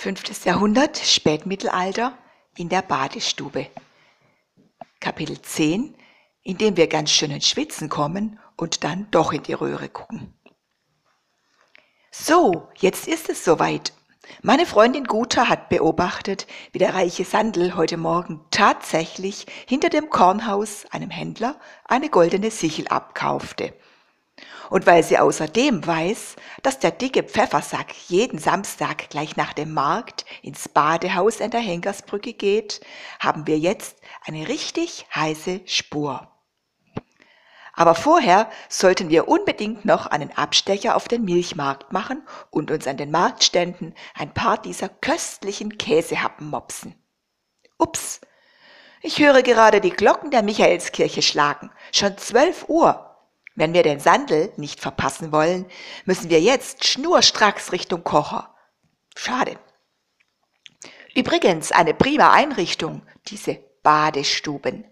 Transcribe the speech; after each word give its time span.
Fünftes 0.00 0.44
Jahrhundert, 0.44 0.96
Spätmittelalter, 0.96 2.16
in 2.56 2.68
der 2.68 2.82
Badestube. 2.82 3.66
Kapitel 5.00 5.42
10, 5.42 5.92
in 6.44 6.56
dem 6.56 6.76
wir 6.76 6.86
ganz 6.86 7.10
schön 7.10 7.32
ins 7.32 7.48
Schwitzen 7.48 7.88
kommen 7.88 8.38
und 8.56 8.84
dann 8.84 9.10
doch 9.10 9.32
in 9.32 9.42
die 9.42 9.54
Röhre 9.54 9.88
gucken. 9.88 10.38
So, 12.12 12.68
jetzt 12.76 13.08
ist 13.08 13.28
es 13.28 13.44
soweit. 13.44 13.92
Meine 14.40 14.66
Freundin 14.66 15.02
Guta 15.02 15.48
hat 15.48 15.68
beobachtet, 15.68 16.46
wie 16.70 16.78
der 16.78 16.94
reiche 16.94 17.24
Sandel 17.24 17.74
heute 17.74 17.96
Morgen 17.96 18.46
tatsächlich 18.52 19.46
hinter 19.66 19.88
dem 19.88 20.10
Kornhaus 20.10 20.86
einem 20.92 21.10
Händler 21.10 21.58
eine 21.84 22.08
goldene 22.08 22.52
Sichel 22.52 22.86
abkaufte 22.86 23.74
und 24.70 24.86
weil 24.86 25.02
sie 25.02 25.18
außerdem 25.18 25.86
weiß, 25.86 26.36
dass 26.62 26.78
der 26.78 26.90
dicke 26.90 27.22
Pfeffersack 27.22 27.92
jeden 28.08 28.38
Samstag 28.38 29.10
gleich 29.10 29.36
nach 29.36 29.52
dem 29.52 29.72
Markt 29.72 30.24
ins 30.42 30.68
Badehaus 30.68 31.40
an 31.40 31.50
der 31.50 31.60
Henkersbrücke 31.60 32.32
geht, 32.32 32.80
haben 33.20 33.46
wir 33.46 33.58
jetzt 33.58 33.98
eine 34.26 34.48
richtig 34.48 35.06
heiße 35.14 35.60
Spur. 35.66 36.28
Aber 37.78 37.94
vorher 37.94 38.50
sollten 38.68 39.08
wir 39.08 39.28
unbedingt 39.28 39.84
noch 39.84 40.06
einen 40.06 40.36
Abstecher 40.36 40.96
auf 40.96 41.06
den 41.06 41.24
Milchmarkt 41.24 41.92
machen 41.92 42.26
und 42.50 42.72
uns 42.72 42.88
an 42.88 42.96
den 42.96 43.12
Marktständen 43.12 43.94
ein 44.14 44.34
paar 44.34 44.60
dieser 44.60 44.88
köstlichen 44.88 45.78
Käsehappen 45.78 46.50
mopsen. 46.50 46.96
Ups, 47.78 48.20
ich 49.00 49.20
höre 49.20 49.42
gerade 49.42 49.80
die 49.80 49.92
Glocken 49.92 50.32
der 50.32 50.42
Michaelskirche 50.42 51.22
schlagen. 51.22 51.70
Schon 51.92 52.18
zwölf 52.18 52.68
Uhr. 52.68 53.07
Wenn 53.58 53.74
wir 53.74 53.82
den 53.82 53.98
Sandel 53.98 54.52
nicht 54.56 54.78
verpassen 54.78 55.32
wollen, 55.32 55.66
müssen 56.04 56.30
wir 56.30 56.40
jetzt 56.40 56.86
schnurstracks 56.86 57.72
Richtung 57.72 58.04
Kocher. 58.04 58.54
Schade. 59.16 59.58
Übrigens 61.12 61.72
eine 61.72 61.92
prima 61.92 62.30
Einrichtung, 62.30 63.02
diese 63.26 63.56
Badestuben. 63.82 64.84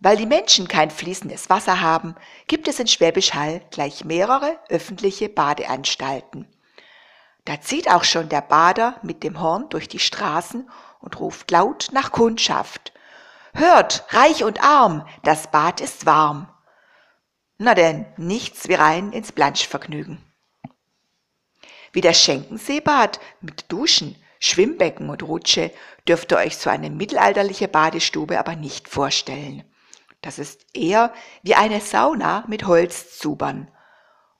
Weil 0.00 0.16
die 0.16 0.24
Menschen 0.24 0.66
kein 0.66 0.90
fließendes 0.90 1.50
Wasser 1.50 1.82
haben, 1.82 2.14
gibt 2.46 2.68
es 2.68 2.80
in 2.80 2.86
Schwäbisch 2.86 3.34
Hall 3.34 3.60
gleich 3.70 4.02
mehrere 4.02 4.58
öffentliche 4.70 5.28
Badeanstalten. 5.28 6.48
Da 7.44 7.60
zieht 7.60 7.90
auch 7.90 8.04
schon 8.04 8.30
der 8.30 8.40
Bader 8.40 8.98
mit 9.02 9.22
dem 9.22 9.42
Horn 9.42 9.68
durch 9.68 9.88
die 9.88 9.98
Straßen 9.98 10.70
und 11.00 11.20
ruft 11.20 11.50
laut 11.50 11.90
nach 11.92 12.12
Kundschaft. 12.12 12.94
Hört, 13.52 14.06
reich 14.08 14.42
und 14.42 14.64
arm, 14.64 15.06
das 15.22 15.50
Bad 15.50 15.82
ist 15.82 16.06
warm. 16.06 16.48
Na 17.64 17.72
denn, 17.72 18.04
nichts 18.18 18.68
wie 18.68 18.74
rein 18.74 19.10
ins 19.12 19.32
Blanschvergnügen. 19.32 20.18
Wie 21.94 22.02
das 22.02 22.20
Schenkenseebad 22.20 23.20
mit 23.40 23.72
Duschen, 23.72 24.22
Schwimmbecken 24.38 25.08
und 25.08 25.22
Rutsche 25.22 25.70
dürft 26.06 26.30
ihr 26.32 26.36
euch 26.36 26.58
so 26.58 26.68
eine 26.68 26.90
mittelalterliche 26.90 27.66
Badestube 27.66 28.38
aber 28.38 28.54
nicht 28.54 28.86
vorstellen. 28.86 29.64
Das 30.20 30.38
ist 30.38 30.66
eher 30.74 31.14
wie 31.42 31.54
eine 31.54 31.80
Sauna 31.80 32.44
mit 32.48 32.66
Holzzubern. 32.66 33.70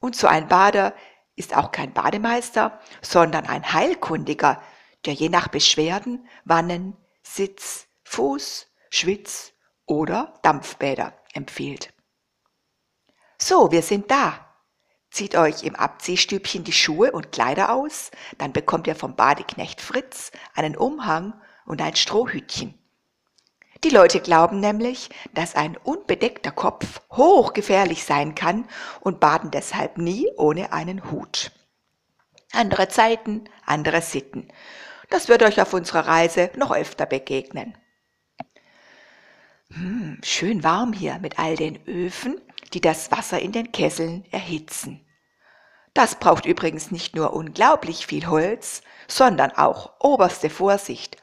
Und 0.00 0.14
so 0.14 0.26
ein 0.26 0.46
Bader 0.46 0.92
ist 1.34 1.56
auch 1.56 1.72
kein 1.72 1.94
Bademeister, 1.94 2.78
sondern 3.00 3.46
ein 3.46 3.72
Heilkundiger, 3.72 4.60
der 5.06 5.14
je 5.14 5.30
nach 5.30 5.48
Beschwerden 5.48 6.28
Wannen, 6.44 6.94
Sitz, 7.22 7.86
Fuß, 8.02 8.66
Schwitz 8.90 9.54
oder 9.86 10.34
Dampfbäder 10.42 11.14
empfiehlt. 11.32 11.93
So, 13.46 13.70
wir 13.70 13.82
sind 13.82 14.10
da. 14.10 14.40
Zieht 15.10 15.36
euch 15.36 15.64
im 15.64 15.76
Abziehstübchen 15.76 16.64
die 16.64 16.72
Schuhe 16.72 17.12
und 17.12 17.30
Kleider 17.30 17.74
aus, 17.74 18.10
dann 18.38 18.54
bekommt 18.54 18.86
ihr 18.86 18.96
vom 18.96 19.16
Badeknecht 19.16 19.82
Fritz 19.82 20.32
einen 20.54 20.78
Umhang 20.78 21.34
und 21.66 21.82
ein 21.82 21.94
Strohhütchen. 21.94 22.72
Die 23.84 23.90
Leute 23.90 24.20
glauben 24.20 24.60
nämlich, 24.60 25.10
dass 25.34 25.56
ein 25.56 25.76
unbedeckter 25.76 26.52
Kopf 26.52 27.02
hochgefährlich 27.12 28.04
sein 28.04 28.34
kann 28.34 28.66
und 29.00 29.20
baden 29.20 29.50
deshalb 29.50 29.98
nie 29.98 30.26
ohne 30.38 30.72
einen 30.72 31.10
Hut. 31.10 31.52
Andere 32.50 32.88
Zeiten, 32.88 33.44
andere 33.66 34.00
Sitten. 34.00 34.48
Das 35.10 35.28
wird 35.28 35.42
euch 35.42 35.60
auf 35.60 35.74
unserer 35.74 36.06
Reise 36.06 36.50
noch 36.56 36.74
öfter 36.74 37.04
begegnen. 37.04 37.76
Hm, 39.68 40.18
schön 40.24 40.64
warm 40.64 40.94
hier 40.94 41.18
mit 41.18 41.38
all 41.38 41.56
den 41.56 41.86
Öfen 41.86 42.40
die 42.74 42.80
das 42.80 43.10
Wasser 43.10 43.40
in 43.40 43.52
den 43.52 43.72
Kesseln 43.72 44.24
erhitzen. 44.30 45.00
Das 45.94 46.16
braucht 46.16 46.44
übrigens 46.44 46.90
nicht 46.90 47.14
nur 47.14 47.32
unglaublich 47.32 48.06
viel 48.06 48.26
Holz, 48.26 48.82
sondern 49.06 49.52
auch 49.52 49.92
oberste 50.00 50.50
Vorsicht. 50.50 51.18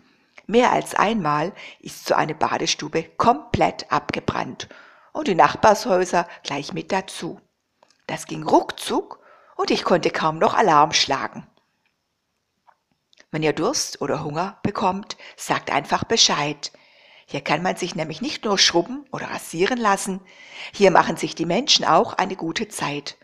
Mehr 0.48 0.72
als 0.72 0.96
einmal 0.96 1.52
ist 1.80 2.06
so 2.06 2.16
eine 2.16 2.34
Badestube 2.34 3.04
komplett 3.18 3.92
abgebrannt 3.92 4.70
und 5.12 5.28
die 5.28 5.36
Nachbarshäuser 5.36 6.26
gleich 6.44 6.74
mit 6.74 6.92
dazu. 6.92 7.40
Das 8.08 8.26
ging 8.26 8.44
ruckzuck 8.44 9.20
und 9.58 9.72
ich 9.72 9.84
konnte 9.84 10.10
kaum 10.10 10.40
noch 10.40 10.54
Alarm 10.54 10.94
schlagen. 10.94 11.46
Wenn 13.30 13.44
ihr 13.44 13.54
Durst 13.54 14.02
oder 14.02 14.24
Hunger 14.24 14.60
bekommt, 14.64 15.18
sagt 15.38 15.72
einfach 15.72 16.04
Bescheid. 16.04 16.72
Hier 17.32 17.40
kann 17.40 17.64
man 17.64 17.78
sich 17.78 17.96
nämlich 17.96 18.22
nicht 18.22 18.44
nur 18.44 18.58
schrubben 18.58 19.06
oder 19.14 19.28
rasieren 19.28 19.78
lassen, 19.78 20.20
hier 20.74 20.92
machen 20.92 21.16
sich 21.16 21.34
die 21.34 21.46
Menschen 21.46 21.86
auch 21.86 22.12
eine 22.12 22.36
gute 22.36 22.68
Zeit. 22.68 23.18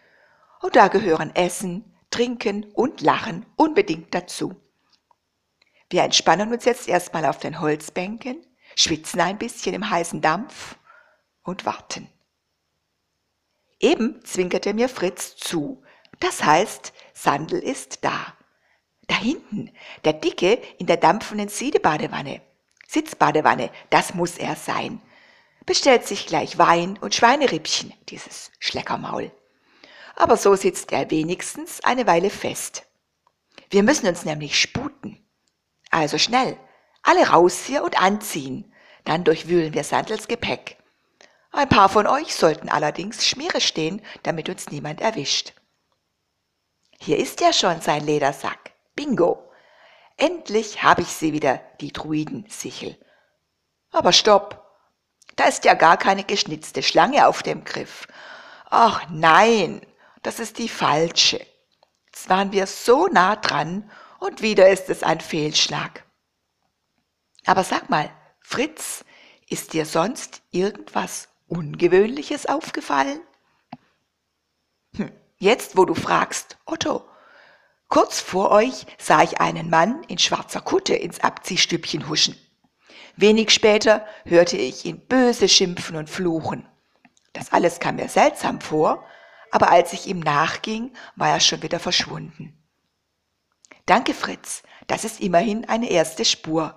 Und 0.62 0.78
da 0.78 0.88
gehören 0.88 1.36
Essen, 1.36 1.94
Trinken 2.10 2.64
und 2.72 3.02
Lachen 3.02 3.46
unbedingt 3.58 4.16
dazu. 4.16 4.56
Wir 5.90 6.04
entspannen 6.04 6.54
uns 6.54 6.64
jetzt 6.64 6.88
erstmal 6.88 7.26
auf 7.26 7.40
den 7.40 7.60
Holzbänken, 7.60 8.46
schwitzen 8.78 9.20
ein 9.20 9.38
bisschen 9.38 9.76
im 9.76 9.90
heißen 9.90 10.22
Dampf 10.22 10.78
und 11.44 11.66
warten. 11.66 12.10
Eben 13.78 14.24
zwinkerte 14.24 14.74
mir 14.74 14.88
Fritz 14.88 15.36
zu. 15.36 15.84
Das 16.22 16.46
heißt, 16.46 16.94
Sandel 17.14 17.60
ist 17.60 18.06
da. 18.06 18.38
Da 19.08 19.18
hinten, 19.18 19.70
der 20.06 20.14
Dicke 20.14 20.62
in 20.78 20.88
der 20.88 20.96
dampfenden 20.96 21.50
Siedebadewanne. 21.50 22.47
Sitzbadewanne, 22.88 23.70
das 23.90 24.14
muss 24.14 24.38
er 24.38 24.56
sein. 24.56 25.02
Bestellt 25.66 26.08
sich 26.08 26.26
gleich 26.26 26.58
Wein 26.58 26.98
und 26.98 27.14
Schweinerippchen, 27.14 27.94
dieses 28.10 28.52
Schleckermaul. 28.60 29.32
Aber 30.16 30.38
so 30.38 30.56
sitzt 30.56 30.94
er 30.94 31.12
wenigstens 31.12 31.84
eine 31.84 32.08
Weile 32.08 32.30
fest. 32.30 32.88
Wir 33.70 33.84
müssen 33.84 34.08
uns 34.08 34.24
nämlich 34.24 34.60
sputen. 34.60 35.24
Also 35.92 36.18
schnell, 36.18 36.58
alle 37.04 37.28
raus 37.28 37.66
hier 37.66 37.84
und 37.84 38.02
anziehen. 38.02 38.74
Dann 39.04 39.24
durchwühlen 39.24 39.74
wir 39.74 39.84
Sandels 39.84 40.28
Gepäck. 40.28 40.78
Ein 41.52 41.70
paar 41.70 41.90
von 41.90 42.08
euch 42.08 42.36
sollten 42.36 42.70
allerdings 42.70 43.26
Schmiere 43.26 43.62
stehen, 43.62 44.02
damit 44.24 44.50
uns 44.50 44.70
niemand 44.70 45.02
erwischt. 45.02 45.54
Hier 47.00 47.18
ist 47.18 47.42
ja 47.42 47.54
schon 47.54 47.82
sein 47.82 48.06
Ledersack. 48.06 48.72
Bingo. 48.96 49.47
Endlich 50.18 50.84
habe 50.84 51.04
ich 51.04 51.10
sie 51.10 51.32
wieder, 51.32 51.62
die 51.80 51.94
Druidensichel. 51.94 52.98
Aber 53.92 54.12
stopp! 54.12 54.66
Da 55.36 55.46
ist 55.46 55.66
ja 55.66 55.76
gar 55.76 55.98
keine 55.98 56.24
geschnitzte 56.24 56.82
Schlange 56.82 57.28
auf 57.28 57.44
dem 57.44 57.64
Griff. 57.64 58.08
Ach 58.66 59.08
nein, 59.10 59.82
das 60.24 60.40
ist 60.40 60.58
die 60.58 60.70
falsche. 60.70 61.46
Jetzt 62.08 62.30
waren 62.30 62.52
wir 62.52 62.66
so 62.66 63.08
nah 63.08 63.36
dran 63.36 63.90
und 64.20 64.42
wieder 64.42 64.70
ist 64.70 64.90
es 64.90 65.04
ein 65.04 65.22
Fehlschlag. 65.22 66.04
Aber 67.46 67.64
sag 67.64 67.90
mal, 67.90 68.10
Fritz, 68.40 69.06
ist 69.48 69.74
dir 69.74 69.86
sonst 69.86 70.42
irgendwas 70.50 71.30
Ungewöhnliches 71.48 72.48
aufgefallen? 72.48 73.22
Hm, 74.96 75.12
jetzt, 75.38 75.78
wo 75.78 75.86
du 75.86 75.94
fragst, 75.94 76.58
Otto, 76.66 77.08
Kurz 77.90 78.20
vor 78.20 78.52
euch 78.52 78.86
sah 78.98 79.24
ich 79.24 79.40
einen 79.40 79.70
Mann 79.70 80.04
in 80.08 80.18
schwarzer 80.18 80.62
Kutte 80.62 80.94
ins 80.94 81.22
Abziehstübchen 81.22 82.10
huschen. 82.10 82.36
Wenig 83.16 83.52
später 83.52 84.06
hörte 84.26 84.58
ich 84.58 84.86
ihn 84.86 85.00
böse 85.00 85.50
schimpfen 85.50 85.96
und 85.96 86.10
fluchen. 86.10 86.68
Das 87.34 87.52
alles 87.52 87.80
kam 87.80 87.96
mir 87.96 88.10
seltsam 88.10 88.62
vor, 88.62 89.04
aber 89.52 89.72
als 89.72 89.94
ich 89.94 90.08
ihm 90.08 90.20
nachging, 90.20 90.94
war 91.16 91.30
er 91.30 91.40
schon 91.40 91.62
wieder 91.62 91.80
verschwunden. 91.80 92.54
Danke, 93.86 94.14
Fritz, 94.14 94.64
das 94.88 95.06
ist 95.06 95.22
immerhin 95.22 95.68
eine 95.68 95.90
erste 95.90 96.26
Spur, 96.26 96.76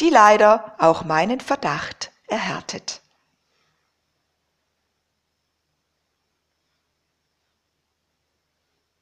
die 0.00 0.10
leider 0.10 0.76
auch 0.78 1.04
meinen 1.04 1.40
Verdacht 1.40 2.12
erhärtet. 2.26 3.01